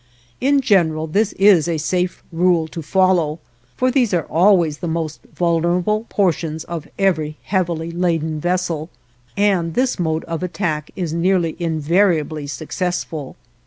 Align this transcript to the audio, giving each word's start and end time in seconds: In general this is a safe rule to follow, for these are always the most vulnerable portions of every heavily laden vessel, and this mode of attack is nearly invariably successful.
In 0.39 0.61
general 0.61 1.05
this 1.05 1.31
is 1.33 1.67
a 1.67 1.77
safe 1.77 2.23
rule 2.31 2.67
to 2.69 2.81
follow, 2.81 3.37
for 3.77 3.91
these 3.91 4.15
are 4.15 4.23
always 4.25 4.79
the 4.79 4.87
most 4.87 5.19
vulnerable 5.35 6.07
portions 6.09 6.63
of 6.63 6.87
every 6.97 7.37
heavily 7.43 7.91
laden 7.91 8.39
vessel, 8.39 8.89
and 9.37 9.75
this 9.75 9.99
mode 9.99 10.23
of 10.23 10.41
attack 10.41 10.89
is 10.95 11.13
nearly 11.13 11.55
invariably 11.59 12.47
successful. 12.47 13.35